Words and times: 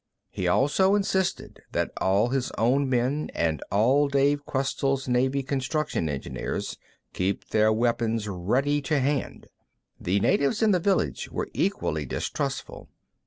He 0.31 0.47
also 0.47 0.95
insisted 0.95 1.59
that 1.73 1.91
all 1.97 2.29
his 2.29 2.49
own 2.57 2.89
men 2.89 3.29
and 3.35 3.61
all 3.71 4.07
Dave 4.07 4.47
Questell's 4.47 5.07
Navy 5.07 5.43
construction 5.43 6.09
engineers 6.09 6.75
keep 7.13 7.49
their 7.49 7.71
weapons 7.71 8.27
ready 8.27 8.81
to 8.81 8.99
hand. 8.99 9.45
The 9.99 10.19
natives 10.19 10.63
in 10.63 10.71
the 10.71 10.79
village 10.79 11.29
were 11.29 11.51
equally 11.53 12.07
distrustful. 12.07 12.89